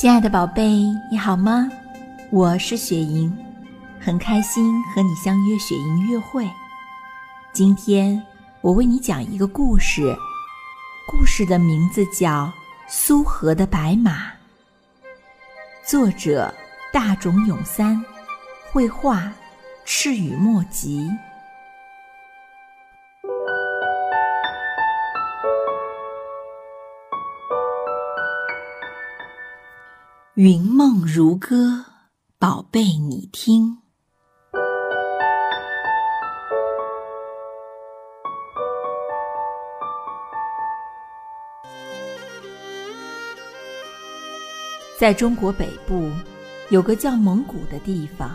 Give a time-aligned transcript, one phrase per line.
[0.00, 1.70] 亲爱的宝贝，你好吗？
[2.30, 3.30] 我是雪莹，
[4.00, 6.48] 很开心和你相约雪莹约会。
[7.52, 8.22] 今天
[8.62, 10.16] 我为你讲一个故事，
[11.06, 12.46] 故事的名字叫
[12.88, 14.12] 《苏荷的白马》，
[15.86, 16.50] 作者
[16.90, 18.02] 大冢永三，
[18.72, 19.30] 绘画
[19.84, 21.10] 赤羽墨吉。
[30.42, 31.84] 云梦如歌，
[32.38, 33.76] 宝贝你听。
[44.98, 46.10] 在中国北部，
[46.70, 48.30] 有个叫蒙古的地方，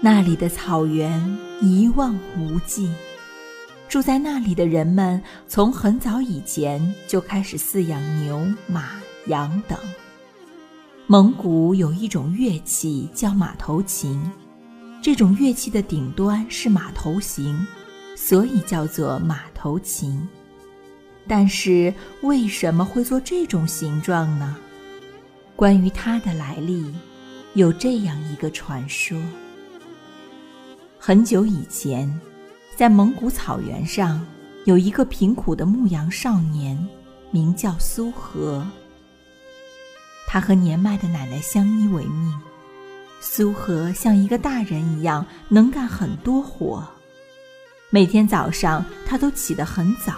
[0.00, 1.20] 那里的草原
[1.60, 2.90] 一望无际。
[3.90, 9.78] 住在那里的人们，从很早以前就开始饲养牛、马、羊等。
[11.06, 14.18] 蒙古有一种乐器叫马头琴，
[15.02, 17.66] 这种乐器的顶端是马头形，
[18.16, 20.26] 所以叫做马头琴。
[21.28, 24.56] 但是为什么会做这种形状呢？
[25.54, 26.86] 关于它的来历，
[27.52, 29.20] 有这样一个传说：
[30.98, 32.18] 很久以前，
[32.76, 34.26] 在蒙古草原上，
[34.64, 36.82] 有一个贫苦的牧羊少年，
[37.30, 38.66] 名叫苏和。
[40.26, 42.32] 他和年迈的奶奶相依为命。
[43.20, 46.86] 苏荷像一个大人一样，能干很多活。
[47.90, 50.14] 每天早上，他都起得很早。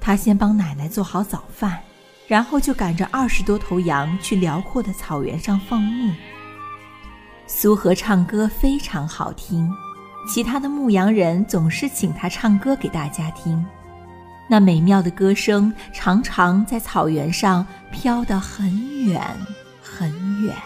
[0.00, 1.78] 他先帮奶奶做好早饭，
[2.26, 6.12] 然后就赶着二十多头羊去辽阔的草原上放牧。
[7.46, 9.70] 苏荷唱歌非常好听，
[10.26, 13.64] 其他的牧羊人总是请他唱歌给大家听。
[14.48, 19.22] 那美妙的歌声常常在草原上飘得很远
[19.80, 20.56] 很远。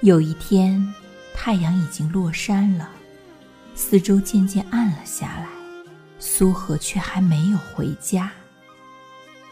[0.00, 0.92] 有一天，
[1.32, 2.90] 太阳已经落山了，
[3.74, 5.46] 四周渐渐暗了下来，
[6.18, 8.32] 苏荷却还没有回家。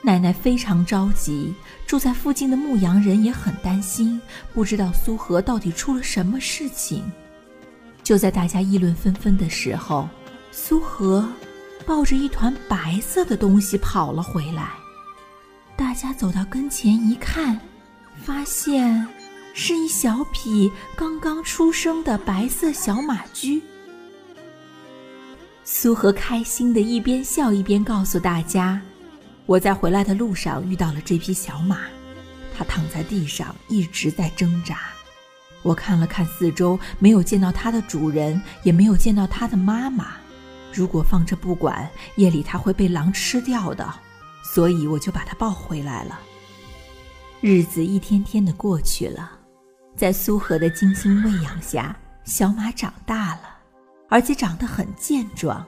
[0.00, 1.52] 奶奶非常着急，
[1.86, 4.18] 住在附近的牧羊人也很担心，
[4.54, 7.04] 不知道苏荷到底出了什么事情。
[8.02, 10.08] 就在大家议论纷纷的时候，
[10.50, 11.28] 苏荷。
[11.86, 14.68] 抱着一团白色的东西跑了回来，
[15.80, 17.58] 大家走到跟前一看，
[18.22, 19.08] 发现
[19.54, 23.62] 是一小匹刚刚出生的白色小马驹。
[25.64, 28.78] 苏荷开心的一边笑一边告诉大家
[29.46, 31.78] ：“我在回来的路上遇到了这匹小马，
[32.54, 34.80] 它躺在地上一直在挣扎。
[35.62, 40.08] 我看了看四周，没有见到它的主人，也没有见到它的妈妈。”
[40.74, 43.90] 如果放着不管，夜里它会被狼吃掉的，
[44.52, 46.18] 所以我就把它抱回来了。
[47.40, 49.30] 日子一天天的过去了，
[49.94, 53.42] 在苏荷的精心喂养下，小马长大了，
[54.08, 55.64] 而且长得很健壮。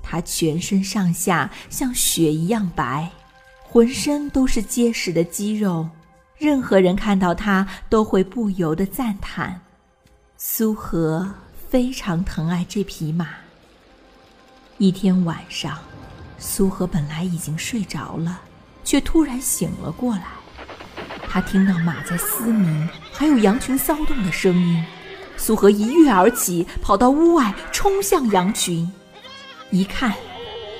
[0.00, 3.10] 它全身上下像雪一样白，
[3.64, 5.88] 浑身都是结实的肌肉，
[6.36, 9.60] 任何人看到它都会不由得赞叹。
[10.36, 11.34] 苏荷
[11.68, 13.26] 非常疼爱这匹马。
[14.78, 15.76] 一天晚上，
[16.38, 18.40] 苏荷本来已经睡着了，
[18.84, 20.22] 却突然醒了过来。
[21.28, 24.84] 他听到马在嘶鸣，还有羊群骚动的声音。
[25.36, 28.90] 苏荷一跃而起，跑到屋外，冲向羊群。
[29.70, 30.14] 一看，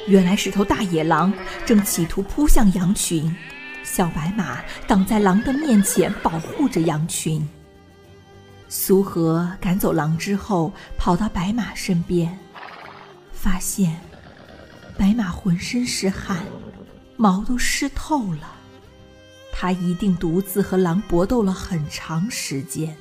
[0.06, 1.32] 原来是头大野狼，
[1.66, 3.34] 正企图扑向羊群。
[3.84, 7.46] 小白马挡在狼的面前，保护着羊群。
[8.68, 12.38] 苏荷赶走狼之后，跑到白马身边。
[13.32, 14.00] 发现，
[14.98, 16.44] 白马浑身是汗，
[17.16, 18.56] 毛都湿透了。
[19.52, 22.94] 它一定独自和狼搏斗了很长时间。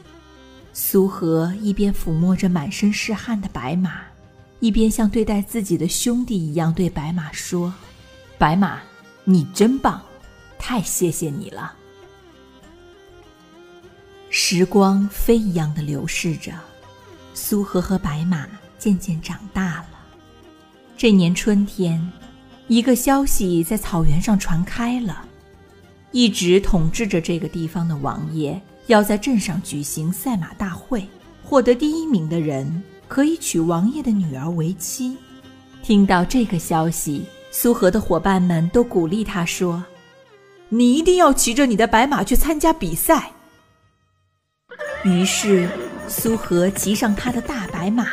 [0.73, 4.01] 苏荷一边抚摸着满身是汗的白马，
[4.59, 7.73] 一边像对待自己的兄弟一样对白马说
[8.37, 8.79] ：“白马，
[9.23, 9.99] 你真棒，
[10.59, 11.73] 太谢谢你了。”
[14.29, 16.53] 时光飞一样的流逝着，
[17.33, 19.66] 苏荷和白马渐渐长大。
[20.97, 22.11] 这年春天，
[22.67, 25.23] 一个消息在草原上传开了：
[26.11, 31.07] 一直统治着这个地方的王爷要在镇上举行赛马大会，
[31.43, 35.15] 获得第一名的人可以娶王爷的女儿为妻。
[35.83, 39.85] 听到这个消息，苏荷的伙伴们都鼓励他说
[40.67, 43.31] ：“你一定要骑着你的白马去参加比赛。”
[45.05, 45.69] 于是，
[46.07, 48.07] 苏荷骑上他的大白马。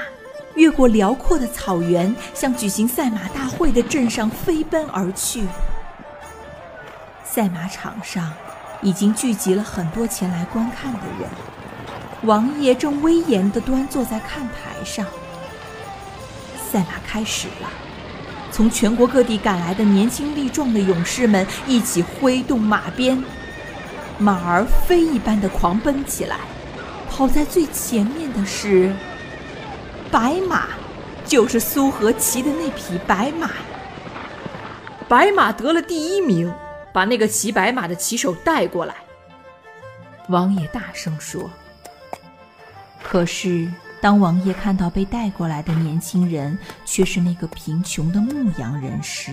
[0.57, 5.45] 越过辽阔的草原，向举行赛马大会的镇上飞奔而去。
[7.25, 8.33] 赛马场上，
[8.81, 11.29] 已经聚集了很多前来观看的人。
[12.23, 15.05] 王爷正威严地端坐在看台上。
[16.71, 17.69] 赛马开始了，
[18.51, 23.23] 从全国各地赶来的年轻力壮的勇士们一起挥动马鞭，
[24.19, 26.37] 马儿飞一般的狂奔起来。
[27.11, 28.93] 跑在最前面的是
[30.11, 30.69] 白马，
[31.25, 33.51] 就是苏和骑的那匹白马。
[35.09, 36.53] 白马得了第一名，
[36.93, 38.95] 把那个骑白马的骑手带过来。
[40.29, 41.51] 王爷大声说。
[43.03, 43.71] 可是，
[44.01, 49.33] 当王爷看到被带过来的年轻人却是那个贫穷的牧羊人时，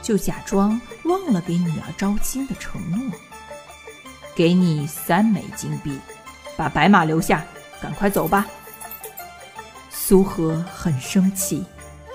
[0.00, 3.10] 就假装忘了给女儿招亲的承诺。
[4.34, 5.98] 给你三枚金币，
[6.56, 7.44] 把白马留下，
[7.82, 8.46] 赶快走吧。
[10.10, 11.64] 苏和很生气，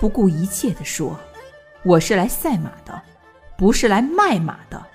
[0.01, 1.17] 不顾一切地说。
[1.81, 3.01] 我是来赛马的，
[3.57, 4.85] 不是来卖马的。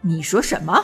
[0.00, 0.80] 你说什么？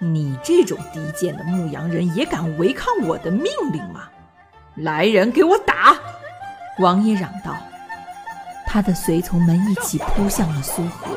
[0.00, 4.08] 你这种低贱的牧羊人也敢违抗我的命令吗？
[4.74, 5.98] 来人，给我打！
[6.78, 7.54] 王爷嚷道。
[8.66, 11.10] 他的随从们一起扑向了苏和，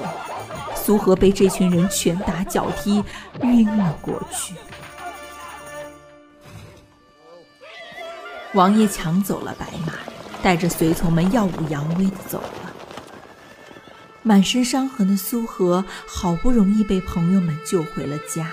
[0.75, 3.01] 苏和被这群人拳打脚踢，
[3.43, 4.55] 晕了过去。
[8.53, 9.93] 王爷抢走了白马。
[10.43, 12.73] 带着随从们耀武扬威的走了。
[14.23, 18.51] 满身伤痕的苏和好不容易被朋友们救回了家，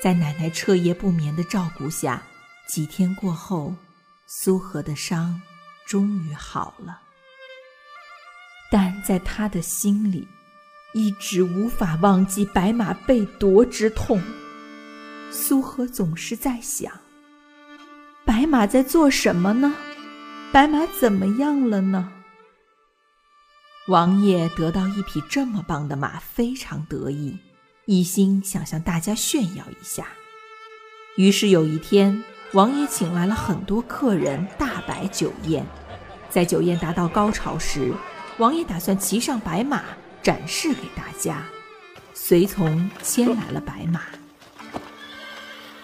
[0.00, 2.22] 在奶奶彻夜不眠的照顾下，
[2.68, 3.74] 几天过后，
[4.28, 5.42] 苏和的伤
[5.84, 7.00] 终于好了。
[8.70, 10.28] 但在他的心里，
[10.94, 14.22] 一直无法忘记白马被夺之痛。
[15.32, 16.92] 苏和总是在想：
[18.42, 19.72] 白马在做什么呢？
[20.50, 22.12] 白马怎么样了呢？
[23.86, 27.38] 王爷得到一匹这么棒的马，非常得意，
[27.86, 30.08] 一心想向大家炫耀一下。
[31.14, 35.64] 于是有一天，王爷请来了很多客人，大摆酒宴。
[36.28, 37.94] 在酒宴达到高潮时，
[38.38, 39.84] 王爷打算骑上白马
[40.20, 41.44] 展示给大家。
[42.12, 44.00] 随从牵来了白马。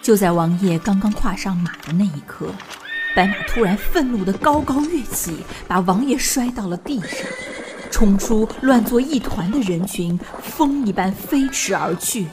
[0.09, 2.51] 就在王爷刚刚跨上马的那一刻。
[3.15, 7.19] 白马突然愤怒地高高跃起，把王爷摔到了地上，
[7.91, 12.25] 冲出乱作一团的人群，风一般飞驰而去。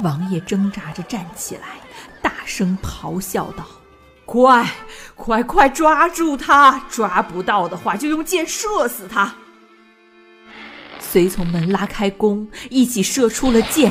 [0.00, 1.80] 王爷挣扎着站起来，
[2.20, 3.64] 大声咆哮道
[4.26, 4.70] ：“快，
[5.14, 6.84] 快，快抓住他！
[6.90, 9.34] 抓不到的话，就用箭射死他！”
[11.00, 13.90] 随从们拉开弓，一起射出了箭，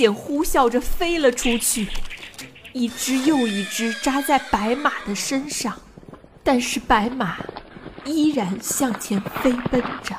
[0.00, 1.86] 箭呼啸着飞了出去。
[2.72, 5.78] 一只又一只扎在白马的身上，
[6.42, 7.36] 但是白马
[8.06, 10.16] 依然向前飞奔着。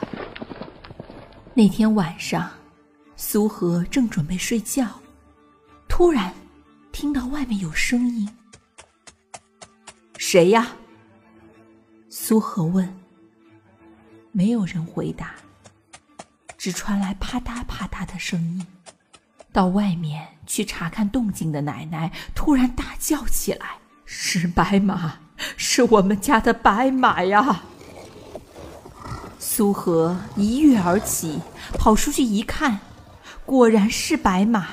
[1.55, 2.47] 那天晚上，
[3.15, 4.87] 苏和正准备睡觉，
[5.89, 6.31] 突然
[6.91, 8.29] 听到外面有声音
[10.19, 10.75] ：“谁呀？”
[12.07, 12.95] 苏和问。
[14.31, 15.33] 没有人回答，
[16.55, 18.67] 只传来啪嗒啪嗒的声音。
[19.53, 23.65] 到外面去查看动静的奶奶突然大叫起来
[24.05, 25.19] ：“是白马，
[25.57, 27.63] 是我们家的白马呀！”
[29.37, 31.41] 苏和一跃而起，
[31.73, 32.79] 跑出去一看，
[33.45, 34.67] 果然是白马。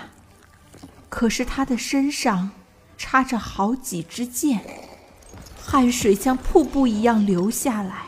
[1.09, 2.51] 可是他的身上
[2.97, 4.61] 插着好几支箭，
[5.61, 8.03] 汗水像瀑布一样流下来。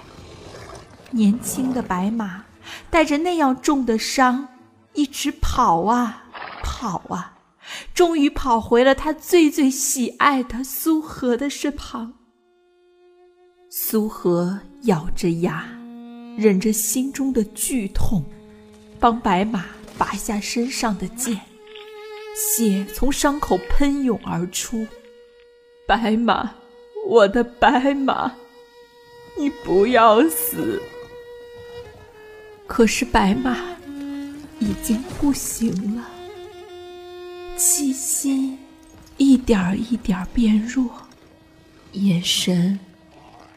[1.10, 2.44] 年轻的白马
[2.88, 4.46] 带着那样重的伤，
[4.92, 6.24] 一直跑啊。
[6.80, 7.36] 跑啊！
[7.94, 12.14] 终于跑回了他最最喜爱的苏荷的身旁。
[13.68, 15.68] 苏荷咬着牙，
[16.38, 18.24] 忍着心中的剧痛，
[18.98, 19.66] 帮白马
[19.98, 21.38] 拔下身上的剑，
[22.34, 24.86] 血从伤口喷涌而出。
[25.86, 26.54] 白马，
[27.06, 28.34] 我的白马，
[29.36, 30.80] 你不要死！
[32.66, 33.76] 可是白马
[34.58, 36.08] 已经不行了。
[37.62, 38.56] 气息
[39.18, 40.90] 一点儿一点儿变弱，
[41.92, 42.80] 眼神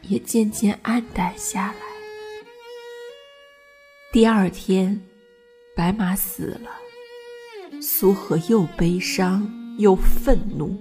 [0.02, 1.78] 也渐渐暗淡下来。
[4.12, 5.00] 第二天，
[5.74, 10.76] 白马死了，苏荷又悲伤又愤怒，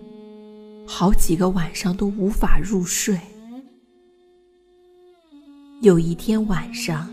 [0.85, 3.17] 好几个晚上都无法入睡。
[5.81, 7.09] 有一天晚上，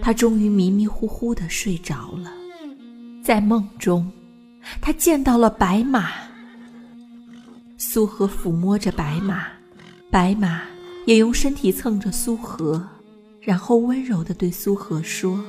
[0.00, 2.32] 他终于迷迷糊糊的睡着了，
[3.24, 4.08] 在梦中。
[4.80, 6.10] 他见到了白马，
[7.78, 9.46] 苏荷抚摸着白马，
[10.10, 10.62] 白马
[11.06, 12.86] 也用身体蹭着苏荷，
[13.40, 15.42] 然后温柔地对苏荷说：“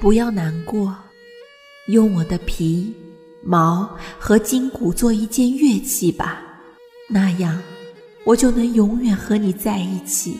[0.00, 0.96] 不要难过，
[1.88, 2.94] 用我的皮、
[3.42, 6.40] 毛和筋骨做一件乐器吧，
[7.08, 7.60] 那样
[8.24, 10.38] 我就能永远和你在一起，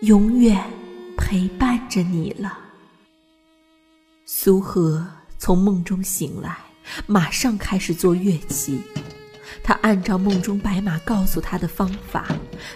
[0.00, 0.62] 永远
[1.16, 2.58] 陪伴着你了。
[4.24, 5.06] 苏荷
[5.38, 6.56] 从梦中醒来，
[7.06, 8.80] 马上开始做乐器。
[9.62, 12.26] 他按照梦中白马告诉他的方法，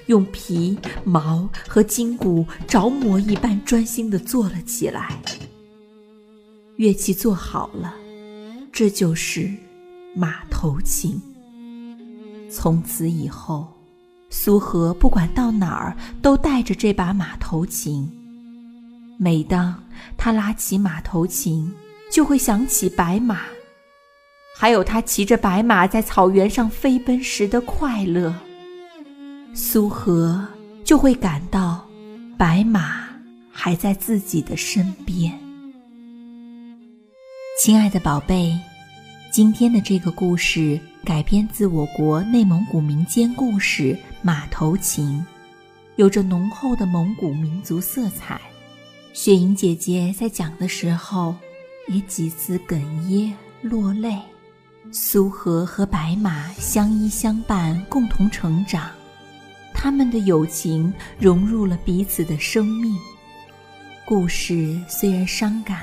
[0.06, 5.20] 用皮毛和筋骨着魔一般专心地做了起来。
[6.76, 7.94] 乐器做好了，
[8.72, 9.50] 这就是
[10.14, 11.20] 马头琴。
[12.48, 13.66] 从此以后，
[14.30, 18.08] 苏荷不管到哪儿都带着这把马头琴。
[19.18, 19.82] 每当
[20.16, 21.72] 他拉起马头琴，
[22.12, 23.40] 就会想起白马。
[24.58, 28.34] 还有他骑着白马在草原上飞奔时的快乐，
[29.52, 30.42] 苏荷
[30.82, 31.86] 就会感到
[32.38, 33.06] 白马
[33.52, 35.30] 还在自己的身边。
[37.60, 38.58] 亲爱的宝贝，
[39.30, 45.18] 今天的这个故事改编自我国内蒙古民间故事《马头琴》，
[45.96, 48.40] 有着浓厚的蒙古民族色彩。
[49.12, 51.34] 雪莹姐姐在讲的时候，
[51.88, 54.16] 也几次哽咽落泪。
[54.98, 58.90] 苏荷和白马相依相伴，共同成长，
[59.74, 62.96] 他们的友情融入了彼此的生命。
[64.06, 65.82] 故事虽然伤感，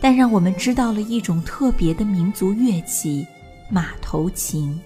[0.00, 3.26] 但让我们知道了一种特别的民族乐器——
[3.70, 4.80] 马头琴。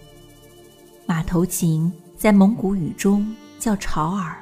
[1.07, 4.37] 马头琴在蒙古语中叫朝耳，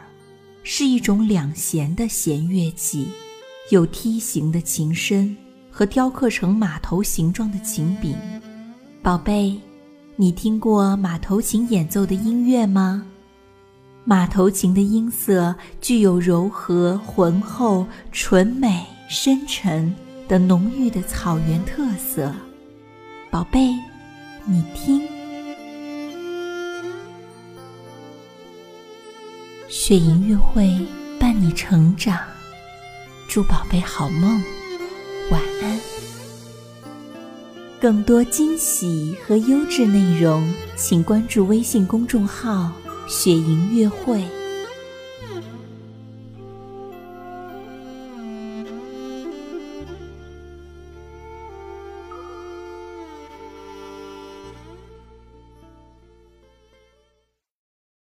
[0.62, 3.06] 是一种两弦的弦乐器，
[3.70, 5.36] 有梯形的琴身
[5.70, 8.16] 和雕刻成马头形状的琴柄。
[9.06, 9.56] 宝贝，
[10.16, 13.06] 你听过马头琴演奏的音乐吗？
[14.04, 19.94] 马头琴的音色具有柔和、浑厚、纯美、深沉
[20.26, 22.34] 的浓郁的草原特色。
[23.30, 23.72] 宝贝，
[24.44, 25.00] 你听，
[29.68, 30.84] 雪莹乐会
[31.20, 32.18] 伴你成长，
[33.28, 34.42] 祝宝贝好梦，
[35.30, 35.78] 晚安。
[37.78, 40.42] 更多惊喜和优质内容，
[40.76, 42.72] 请关注微信公众号
[43.06, 44.22] “雪莹乐会”。